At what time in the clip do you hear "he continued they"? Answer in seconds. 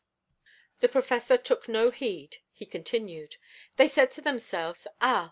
2.51-3.87